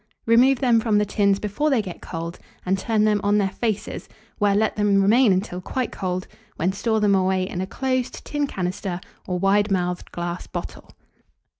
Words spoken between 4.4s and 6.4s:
let them remain until quite cold,